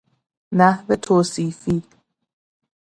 [0.57, 1.81] نحو توصیفی